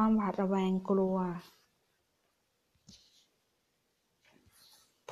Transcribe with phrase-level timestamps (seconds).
[0.00, 1.18] ความหวาดระแวงกลัว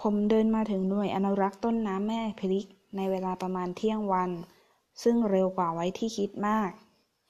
[0.01, 4.31] ผมเดินมาถึงหน่วยอนุรักษ์ต้นน้ำแม่พริกในเวลาประมาณเที่ยงวัน
[5.03, 6.71] ซึ่งเร็วกว่าไว้ที่คิดมาก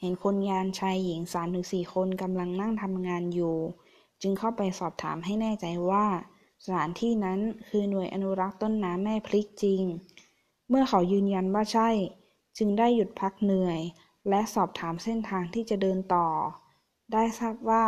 [0.01, 3.57] เห็นคนงานชายหญิงสามถึงสี่คนกำลังนั่งทำงานอยู่
[4.23, 6.07] จึงเข้าไปสอบถามให้แน่ใจว่า
[6.65, 7.39] สถานที่นั้น
[7.69, 9.83] คือหน่วยอนุรักษ์ต้นน้ำแม่พริกจริง
[10.69, 11.91] เมื่อเขายืนยันว่าใช่
[12.59, 13.81] จึงได้หยุดพักเหนื่อย
[14.29, 16.29] และสอบถามเส้นทางที่จะเดินต่อ
[17.13, 17.85] ได้ทราบว่า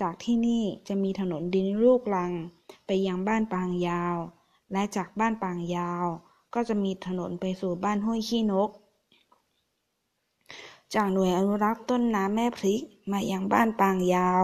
[0.00, 2.32] จากที่นี่จะมีถนนดินลูกลัง
[2.86, 4.16] ไปยังบ้านปางยาว
[4.72, 6.04] และจากบ้านปางยาว
[6.54, 8.70] ก็จะมีถนนไปสู่บ้านห้วยขี้นก
[10.94, 14.42] จากหน่วยอนุรักษ์ต้นน้ำแม่พริกมายังบ้านปางยาว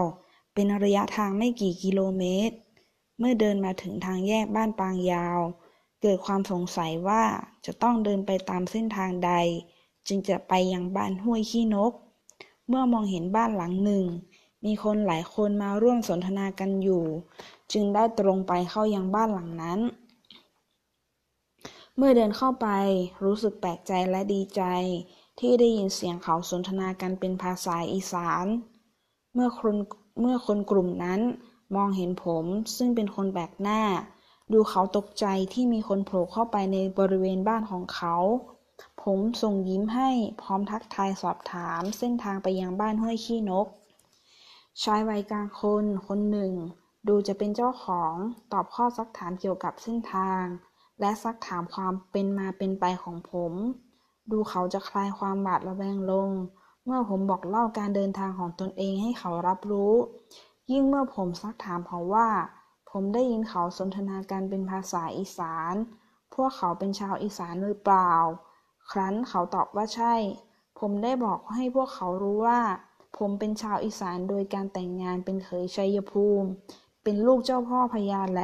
[0.53, 2.55] เป็นระยะทางไม่กี่กิโลเมตร
[3.19, 5.39] เมื่อเดินมาถึงทางแยกบ้านปางยาว
[6.01, 7.23] เกิดความสงสัยว่า
[7.65, 9.31] จะต้องเดินไปตามเส้นทางใด
[10.07, 11.93] จึงจะไปยังบ้านห้วยขี้นก
[12.69, 14.05] เมื่อมองเห็นบ้านหลังหนึ่ง
[14.65, 17.03] มีคนหลายคนมาร่วมสนทนากันอยู่
[17.73, 19.79] จึงได้ตรงไปเข้ายังบ้านหลังนั้น
[21.97, 22.67] เมื่อเดินเข้าไป
[23.23, 24.63] รู้สึกแปลกใจและดีใจ
[25.39, 28.45] ที่ได้ยินเสียงเขาสนทนากันเป็นภาษาอีสาน
[29.33, 29.75] เมื่อคน
[30.21, 31.21] เมื่อคนกลุ่มนั้น
[31.75, 32.45] มองเห็นผม
[32.77, 33.81] ซึ่งเป็นคนแปลกหน้า
[34.53, 38.15] ดูเขาตกใจที่มีคนโผล่เข้าไปในบริเวณบ้านของเขา
[39.03, 40.09] ผมส่งยิ้มให้
[40.41, 43.67] พร้อมทักทายสอบถามเส้นทางไปยังบ้านห้วยขี้นก
[44.83, 46.53] ชายวัยกลางคนคนหนึ่ง
[47.07, 48.13] ดูจะเป็นเจ้าของ
[48.51, 50.43] ตอบข้อซักถามเกี่ยวกับเส้นทาง
[50.99, 53.53] และซักถามความเป็นมาเป็นไปของผม
[54.31, 56.29] ดูเขาจะคลายความหวาดระแวงลง
[56.85, 59.93] เมื่อผมบอกเล่าการเดินทางของตนเองให้เขารับรู้
[60.71, 62.29] ยิ่งเมื่อผมซักถามเขาว่า
[62.89, 65.73] ผมได้ยินเขาสนทนากันเป็นภาษาอีสาน
[66.33, 68.13] พวกเขาเป็นชาวอีสานหรือเปล่า
[68.91, 70.13] ครั้นเขาตอบว่าใช่
[70.79, 72.59] ผมได้บอกให้พวกเขารู้ว่า
[73.17, 76.49] ผมเป็นชาวอีสานโดยการแต่งงานเป็นเขยชัยภูมิ
[77.03, 78.41] เป็นลูกเจ้าพ่อพญาแล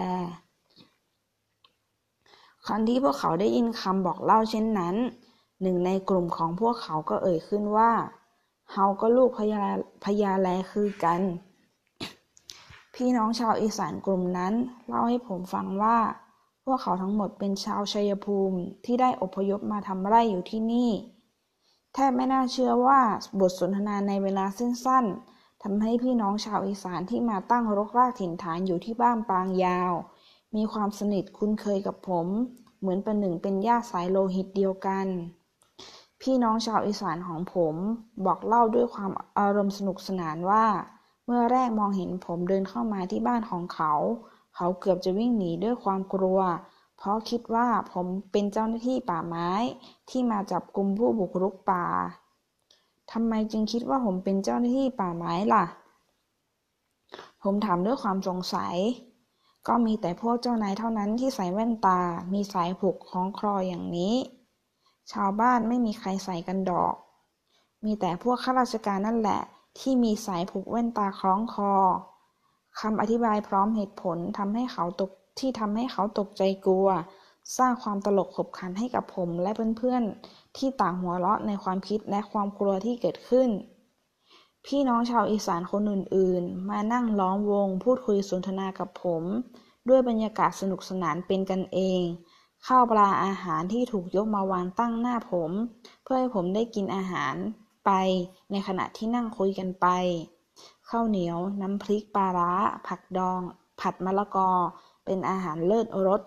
[2.66, 4.95] ครั้นที่พวกเขาได้ยินคำบอกเล่าเช่นนั้น
[5.61, 7.91] หนึ่งในกลุ่มของพวกเขาก็เอ่ยขึ้นว่า
[8.72, 9.63] เฮาก็ลูกพญา
[10.03, 11.22] พญาแลคือกัน
[12.95, 14.53] พี่น้องชาวอีสานกลุ่มนั้น
[14.88, 15.97] เล่าให้ผมฟังว่า
[16.67, 20.91] พวกเขาทั้งหมดเป็นชาวชัยภูมิที่ได้อพยพมาทำไร่อยู่ที่นี่
[21.93, 23.01] แทบไม่น่าเชื่อว่า
[23.39, 29.93] บทสนทนาในเวลาสั้นๆทำให้พี่น้องชาวอีสานที่มาตั้งรกรากถิ่นฐานอยู่ที่บ้านปางยาว
[30.55, 32.27] มีความสนิทคุ้นเคยกับผม
[32.79, 35.07] เหมือนเป็นหนึ่งเป็นญาติสายโลหิตเดียวกัน
[36.21, 37.75] พี่น้องชาวอีสานของผม
[38.25, 40.65] บอกเล่าด้วยความอารมณ์สนุกสนานว่า
[41.25, 43.93] เมื่อแรกมองเห็นผมเดินเข้ามาที่บ้านของเขา
[44.55, 46.39] เขาเกือบจะวิ่งหนีด้วยความกลัว
[46.97, 49.49] เพราะคิดว่าผมเป็นเจ้าหน้าที่ป่าไม้
[50.09, 51.85] ที่มาจับกลุ่มผู้บุกรุกป่า
[53.11, 55.66] ทำไมจึงคิดว่าผมเป็นเจ้าหน้าที่ป่าไม้ล่ะ
[57.43, 58.75] ผมถามด้วยความสงสัย
[59.67, 61.99] ก็มีแต่พวกเจ้านายเท่านั้นที่ใส่แว่นตา
[62.33, 64.16] มีสายผูกคล้องคลออย่างนี้
[65.11, 66.95] ชาวบ้านไม่มีใครใส่กันดอก
[67.83, 69.41] มีแต่พวกข้าราชการนั่นแหละ
[69.79, 71.73] ที่มีสายผูกแว่นตาคล้องคอ
[72.81, 76.87] คำอธิบายพร้อมเหตุผลทำให้เขาตกที่ทำให้เขาตกใจกลัว
[77.57, 83.49] สร้างความตลกขบขันให้กับผมและเพื่อนๆที่ต่างหัวเราะในความคิดและความกลัวที่เกิดขึ้น
[84.65, 89.23] พี่น้องชาวอีสานคนอื่นๆ มานั่งล้อมวง พูดคุยสนทนากับผม
[89.89, 92.01] ด้วยบรรยากาศสนุกสนานเป็นกันเอง
[92.67, 95.51] ข้าวปลาอาหารที่ถูกยกมาวางตั้งหน้าผม
[96.03, 97.35] เพื่อให้ผมได้กินอาหาร
[97.85, 97.91] ไป
[98.51, 99.87] ในขณะที่นั่งคุยกันไป
[100.90, 102.51] ข้าวเหนียว น้ำพริกปลาร้า
[102.88, 103.41] ผักดอง
[103.81, 104.50] ผัดมะละกอ
[105.06, 106.22] เป็นอาหารเลิศรส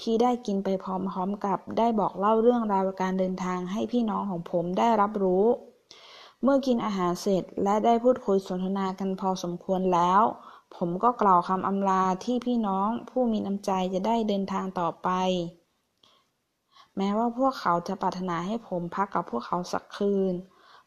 [0.00, 5.44] ที่ได้กินไปพร้อมๆกับได้บอกเล่าเรื่องราวการเดินทางให้พี่น้องของผมได้รับรู้
[6.42, 10.22] เมื่อกินอาหารเสร็จและได้พูดคุยสนทนากันพอสมควรแล้ว
[10.76, 15.08] ผมก็กล่าวคำอำลาที่พี่น้องผู้มีน้ำใจจะได้เดินทางต่อไป
[16.96, 20.34] แม้ว่าพวกเขาจะปรารถนาให้ผมพักกับพวกเขาสักคืน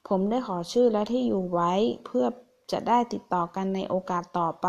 [0.08, 1.74] ผมได้ขอชื่อและที่อยู่ไว้
[2.06, 2.26] เพื่อ
[2.72, 4.68] จะได้ติดต่อกันในโอกาสต่อไป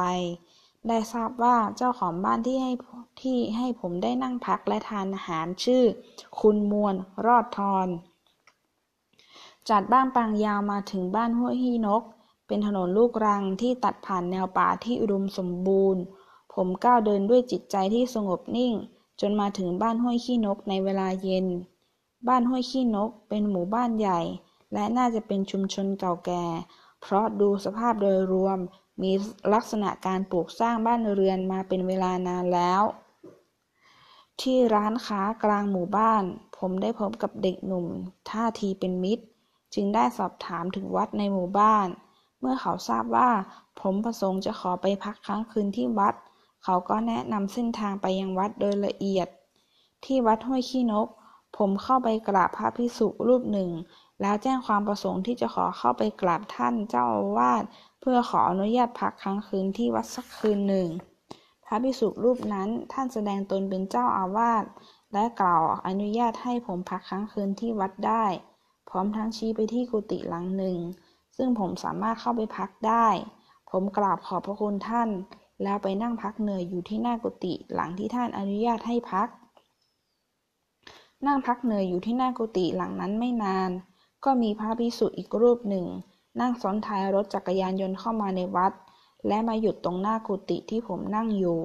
[0.88, 2.72] ได้ทราบว่าเจ้าของบ้านที่ให้
[3.22, 5.84] ที่ให้ผมได้นั่งพักและทานอาหารชื่อ
[6.40, 6.94] คุณมวล
[7.26, 7.88] รอดทอน
[9.69, 12.02] จากบ้านปางยาวมาถึงบ้านห้วยฮีนก
[12.46, 16.02] เป็นถนนลูกรังที่ตัดผ่านแนวป่าที่อุดมสมบูรณ์
[16.54, 18.72] ผมก้าวเดินด้วยจิตใจที่สงบนิ่ง
[19.20, 21.46] จนมาถึงบ้านห้วยขี้นกในเวลาเย็น
[22.28, 24.20] บ้านห้วยขี้นกเป็นหมู่บ้านใหญ่
[24.72, 26.44] และน่าจะเป็นชุมชนเก่าแก่
[27.00, 28.58] เพราะดูสภาพโดยรวม
[29.02, 29.12] มี
[29.54, 32.82] ลักษณะการปลูกสร้างบ้านเรือนมาเป็นเวลานานแล้ว
[34.40, 36.22] ที่ร้านค้ากลางหมู่บ้าน
[36.58, 37.87] ผมได้พบกับเด็กหนุ่ม
[38.31, 39.25] ท่าทีเป็นมิตร
[39.75, 41.88] จึงได้สอบถามถึงวัดในหมู่บ้าน
[42.40, 43.31] เมื่อเขาทราบว่า
[43.81, 46.14] ผมประสงค์จะขอไปพักค้างคืนที่วัด
[46.64, 49.28] เขาก็แนะนำเส้นทางไปยังวัดโดยละเอียด
[50.04, 51.08] ที่วัดห้วยขี้นก
[51.56, 53.70] ผมเข้าไปกราบพระภิกษุรูปหนึ่ง
[54.20, 57.64] แล้วแจ้งความประสงค์ที่จะขอเข้าไปกราบท่านเจ้าอาวาส
[58.00, 60.88] เพื่อขออนุญาตพักค้างคืนที่วัดสักคืนหนึ่ง
[61.64, 64.64] พระภิกษุรูปนั้นท่านแสดงตนเป็นเจ้าอาวาส
[65.12, 68.24] และกล่าวอนุญาตให้ผมพักค้างคืนที่วัดได้
[68.88, 70.78] พร้อมทั้งชี้ไปที่กุฏิหลังหนึ่ง
[71.36, 73.08] ซึ่งผมสามารถเข้าไปพักได้
[73.70, 75.08] ผมกราบขอบพระคุณท่าน
[75.62, 79.28] แล้วไปนั่งพักเหนื่อยอยู่ที่หน้ากุฏิหลังที่ท่านอนุญาตให้พัก
[81.26, 83.70] นั่งพักเหนื่อยอยู่ที่หน้ากุฏิหลังนั้นไม่นาน
[84.26, 85.87] ก็มีพระภิกษุอีกรูปหนึ่ง
[86.40, 88.73] นั่งซ้อนท้ายรถจักรยานยนต์เข้ามาในวัด
[89.28, 91.61] และมาหยุดตรงหน้ากุฏิที่ผมนั่งอยู่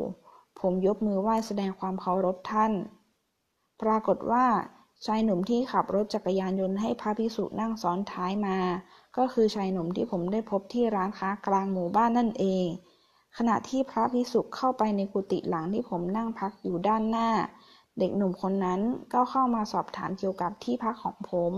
[0.60, 2.72] ผมยกมือไหว้แสดงความเคารพท่าน
[3.82, 4.46] ปรากฏว่า
[5.06, 8.58] ชายหนุ่มที่ขับรถจักรยานยนต์ให้พระภิกษุนั่งซ้อนท้ายมา
[9.18, 12.66] ก็คือชายหนุ่มที่ผมได้พบที่ร้านค้ากลางหมู่บ้านนั่นเอง
[13.38, 17.30] ขณะที่พระภิกษุเข้าไปในกุฏิหลังที่ผมนั่งพักอยู่ด้านหน้า
[18.00, 18.82] เด็กหนุ่มคนนั้น
[19.14, 21.54] ก็เข้ามาสอบถามเกี่ยวกับที่พักของผม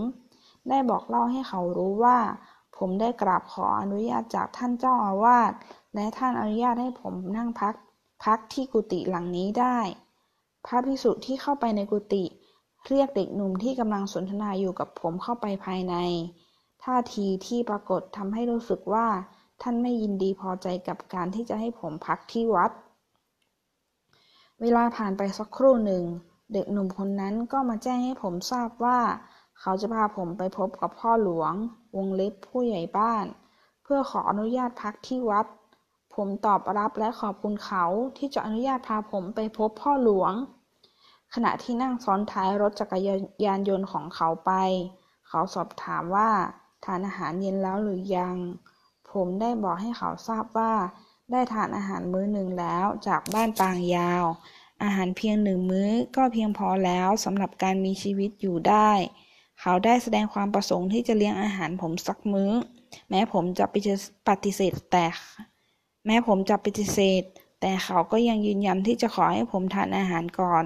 [0.68, 2.18] ได้บอกเล่าให้เขารู้ว่า
[2.76, 5.52] ผมได้กราบขออนุญาตจากท่านเจ้าอาวาส
[5.94, 7.74] และท่านอนุญาตให้ผมนั่งพัก
[8.24, 9.78] พักที่กุฏิหลังนี้ได้
[10.66, 12.24] พระภิกษุที่เข้าไปในกุฏิ
[12.86, 15.94] เรียกเด็กหนุ่มที่กำลังสนทนาอยู่กับผมเข้าไปภายใน
[16.84, 19.06] ท่าทีที่ปรากฏทำให้รู้สึกว่า
[19.62, 22.70] ท่านไม่ยินดีพอใจกับการที่จะให้ผมพักที่วัด
[24.60, 26.04] เวลาผ่านไปสักครู่หนึ่ง
[26.52, 28.98] เด็กหนุ่มคนนั้นก็มาแจ้งให้ผมทราบว่า
[29.60, 31.54] เขาจะพาผมไปพบกับพ่อหลวง
[31.96, 33.24] วงเล็บผู้ใหญ่บ้าน
[33.82, 35.46] เพื่อขออนุญาตพักที่วัด
[36.14, 37.84] ผมตอบรับและขอบคุณเขา
[38.18, 40.32] ที่จะอนุญาตพาผมไปพบพ่อหลวง
[41.34, 42.98] ขณะที่นั่งซ้อนท้ายรถจักร
[43.44, 44.52] ยานยนต์ของเขาไป
[45.28, 46.30] เขาสอบถามว่า
[46.84, 48.36] ทานอาหารเย็นแล้วหรือยัง
[49.10, 50.72] ผมได้บอกให้เขาทราบว่า
[51.30, 54.24] ได้ทานอาหารมื้อหนึ่งแล้วจากบ้านปางยาว
[54.82, 58.90] อาหารเพียงหนึ่งมื้อก็เพียงพอแล้วสำหรับการมีชีวิตอยู่ได้
[59.60, 62.50] เขาได้แสดงความประสงค์ที่จะเลี้ยงอาหารผมสักมื้อ
[63.10, 63.64] แม้ผมจะ
[64.28, 65.06] ปฏิเสธแต่
[66.06, 67.22] แม้ผมจะปฏิเสธ
[67.60, 70.64] แต่เขาก็ยังยืนยันที่จะขอให้ผมทานอาหารก่อน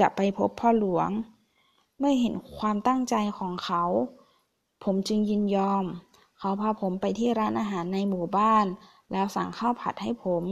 [0.00, 1.10] จะไปพบพ่อหลวง
[1.98, 3.84] เมื่อเห็นความตั้งใจของเขา
[4.84, 5.84] ผมจึงยินยอม
[6.38, 8.66] เขาพาผมไปที่ร้านอาหารในหมู่บ้าน
[9.12, 10.44] แล้วสั่งข้าวผัดให้ผม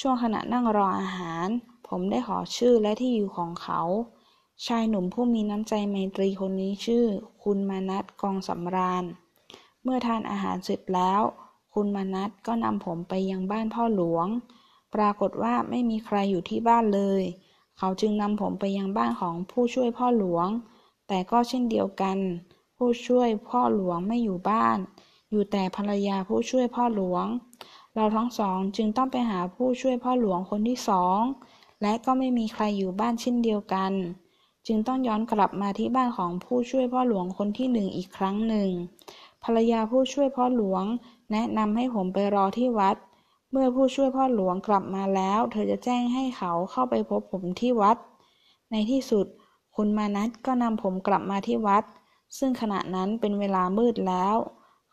[0.00, 1.46] ช่วงขณะนั่งรออาหาร
[1.88, 3.80] ผมได้ขอชื่อและที่อยู่ของเขา
[4.66, 7.04] ชายหนุ่มผู้มีน้ำใจไมตรีคนนี้ชื่อ
[7.42, 9.04] คุณมานัทกองสำราญ
[9.82, 11.22] เมื่อทานอาหารเสร็จแล้ว
[11.74, 14.26] คุณมานัทก็นำผมไปยังบ้านพ่อหลวง
[14.94, 17.22] ปรากฏว่าไม่มีใครอยู่ที่บ้านเลย
[17.78, 20.48] เขาจึงนำผมไปยังบ้านของผู้ช่วยพ่อหลวง
[21.08, 22.18] แต่ก็เช่นเดียวกัน
[22.76, 24.78] ผู้ช่วยพ่อหลวงไม่อยู่บ้าน
[25.30, 27.26] อยู่แต่ภรรยาผู้ช่วยพ่อหลวง
[27.94, 31.20] เราทั้งสองจึงต้องไปหาผู้ช่วยพ่อหลวงคนที่สอง
[31.82, 33.92] และก็ไม่มีใครอยู่บ้านเช่นเดียวกัน
[34.66, 38.68] จึงต้องย้อนกลับมาที่บ้านของผู้ช่วยพ่อหลวงคนที่หนึ่งอีกครั้งหนึ่ง
[39.44, 40.84] ภรรยาผู้ช่วยพ่อหลวง
[41.32, 42.96] แนะนำให้ผมไปรอที่วัด
[43.50, 47.96] เมื่อผู้ช่วยพ่อหลวงกลับมาแล้ว เธอจะแจ้งให้เขาเข้าไปพบผมที่วัด
[48.70, 49.26] ในที่สุด
[49.76, 51.84] คุณมานัทก็นำผมกลับมาที่วัด
[52.38, 54.36] ซึ่งขณะนั้นเป็นเวลามืดแล้ว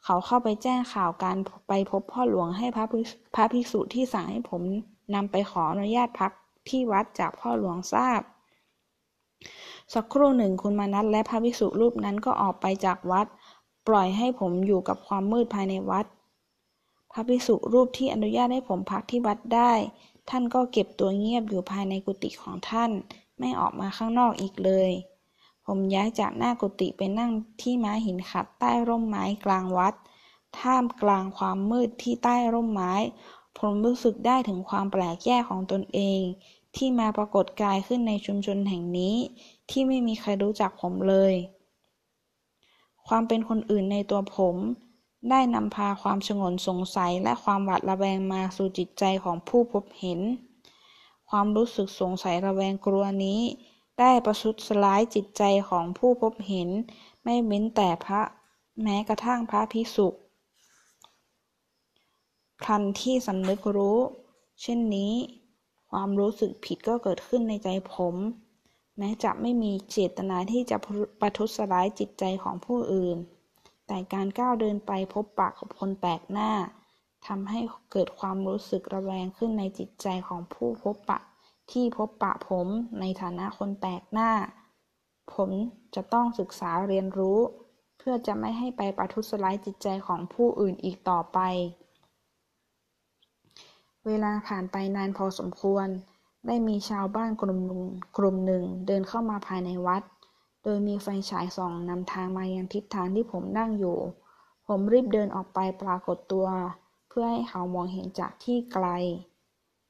[0.03, 2.85] เขาเข้าไปแจ้งข่าวการไปพบพ่อหลวงให้พระ
[3.35, 4.61] พระภิกษุที่สั่งให้ผม
[5.15, 6.31] นำไปขออนุญาตพัก
[6.69, 8.21] ที่วัดจากพ่อหลวงทราบ
[9.93, 13.27] สักครู่หนึ่งคุณมานัทและพระภิกษุรูปนั้นก็ออกไปจากวัด
[13.87, 16.05] ปล่อยให้ผมอยู่กับความมืดภายในวัด
[17.11, 19.73] พระภิกษุรูปที่อนุญาตให้ผมพักที่วัดได้
[20.29, 22.91] ท่านก็เก็บตัวเงียบอยู่ภายในกุฏิของท่าน
[23.39, 24.91] ไม่ออกมาข้างนอกอีกเลย
[25.65, 27.31] ผมย้ายจากหน้ากุฏิไปนั่ง
[27.61, 29.93] ที่ม้าหินขัดใต้ร่มไม้กลางวัด
[30.59, 32.93] ท่ามกลางความมืดที่ใต้ร่มไม้
[33.59, 36.21] ผมรู้สึกได้ถึงความแปลกแยกของตนเอง
[36.75, 39.15] ที่มาปรากฏกายขึ้นในชุมชนแห่งนี้
[39.69, 41.33] ที่ไม่มีใครรู้จักผมเลย
[43.07, 44.55] ความเป็นคนอื่นในตัวผม
[45.29, 50.19] ได้นำพาความชงนสงสัยและความหวาดระแวงมาสู่จิตใจของผู้พบเห็น
[51.29, 53.41] ความรู้สึกสงสัยระแวงกลัวนี้
[53.99, 56.69] ได้ประทุษร้ายจิตใจของผู้พบเห็น
[57.23, 58.21] ไม่เว้นแต่พระ
[58.81, 60.07] แม้กระทั่งพระพิสุ
[62.65, 63.99] ทันที่สำนึกรู้
[64.61, 65.13] เช่นนี้
[65.91, 68.15] ความรู้สึกผิดก็เกิดขึ้นในใจผม
[68.97, 70.77] แม้จะไม่มีเจตนาที่จะ
[71.21, 73.17] ประทุษร้ายจิตใจของผู้อื่น
[73.87, 76.51] แต่การก้าวเดินไปพบปะกับคนแปลกหน้า
[77.27, 77.59] ทำให้
[77.91, 81.19] เกิดความรู้สึกระแวงขึ้นในจิตใจของผู้พบปะ
[81.71, 82.67] ที่พบปะผม
[82.99, 84.31] ในฐานะคนแปลกหน้า
[85.33, 85.49] ผม
[85.95, 87.39] จะต้องศึกษาเรียนรู้
[87.97, 91.39] เพื่อจะไม่ให้ไปประทุษร้ายจิตใจของผู้อื่นอีกต่อไป
[94.07, 95.87] เวลาผ่านไปนานพอสมควร
[96.47, 97.83] ได้มีชาวบ้านกลุ่มหนึ่ง
[98.17, 100.03] กลุ่มหนึ่งเดินเข้ามาภายในวัด
[100.63, 103.97] โดยมีไฟฉายส่องนำทางมายังทิศทางที่ผมนั่งอยู่
[104.67, 106.47] ผมรีบเดินออกไปปรากฏตัว
[107.09, 108.87] เพื่อให้เขามองเห็นจากที่ไกล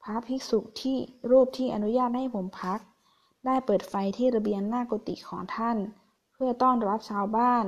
[0.03, 0.97] พระภิกษุที่
[1.31, 2.79] รูปที่อนุญาตให้ผมพัก
[3.45, 5.77] ได้เปิดไฟที่ระเบียงหน้ากุฏิของท่าน
[6.33, 7.65] เพื่อต้อนรับชาวบ้าน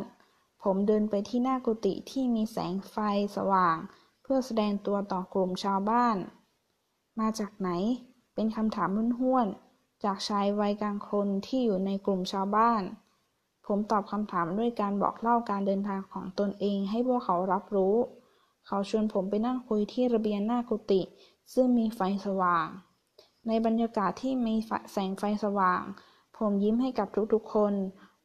[0.64, 2.98] ผมเดินไปที่หน้ากุฏิที่มีแสงไฟ
[3.36, 3.78] สว่าง
[4.24, 6.18] เพื่อแสดงตัวต่อกลุ่มชาวบ้าน
[7.20, 7.70] มาจากไหน
[8.36, 8.90] เป็นคำถาม
[9.20, 12.82] ห้วนๆ จากชายวัยกลางคนที่อยู่ในกลุ่มชาวบ้าน
[13.68, 17.96] ผมตอบคำถามด้วยการบอกเล่าการเดินทางของตนเองให้พวกเขารับรู้
[18.68, 21.02] เขาชวนผมไปนั่งคุยที่ระเบียงหน้ากุฏิ
[21.54, 22.68] ซึ่งมีไฟสว่าง
[23.48, 24.56] ในบรรยากาศที่มี
[24.92, 25.82] แสงไฟสว่าง
[26.38, 27.74] ผมยิ้มให้กับทุกๆ คน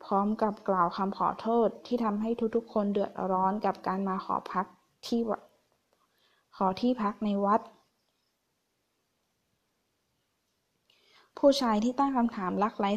[0.04, 4.66] พร้อมกับกล่าวคำขอโทษที่ทำให้ทุกๆ คนเดือดร้อนกับการมาขอพัก
[5.06, 5.20] ที่
[6.60, 7.60] ขอที่พักในวัด
[11.38, 12.90] ผู้ชายที่ตั้งคำถามลักไร้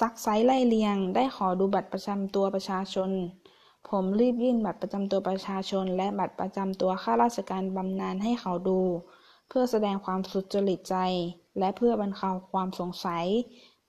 [0.00, 3.10] ซักไซไล่เลียง ได้ขอดูบัตรประจำตัวประชาชน
[3.88, 8.80] ผมรีบยื่นบัตรประจำตัวประชาชน และบัตรประจำตัวข้าราชการบำนาญให้เขาดู
[9.48, 10.96] เพื่อแสดงความสุจริตใจ
[11.58, 13.26] และเพื่อบรรเทาความสงสัย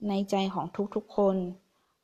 [0.07, 0.65] ในใจของ
[0.95, 1.35] ทุกๆคน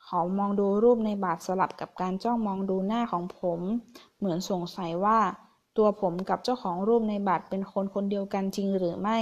[0.06, 3.60] เขามองดูรูปในบัตรสลับกับการจ้องมองดูหน้าของผม
[4.18, 5.20] เหมือนสงสัยว่า
[5.78, 9.20] ตัวผมกับเจ้าของรูปในบัตรเป็นคนคนเดียวกันจริงหรือไม่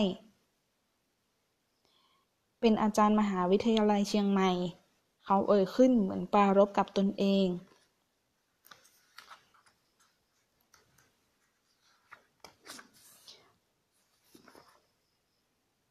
[2.59, 4.51] เป็นอาจารย์มหาวิทยาลัยเชียงใหม่
[5.25, 7.47] เขาเอ่ยขึ้นเหมือนปรารบกับตนเอง